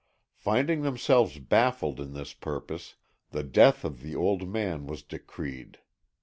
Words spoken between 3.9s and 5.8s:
the old man was decreed.